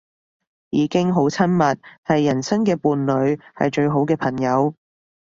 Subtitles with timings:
[0.71, 4.73] 已經好親密，係人生嘅伴侶，係最好嘅朋友